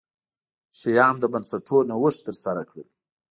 شیام 0.79 1.15
د 1.19 1.25
بنسټونو 1.33 1.87
نوښت 1.89 2.19
ترسره 2.27 2.61
کړل. 2.69 2.87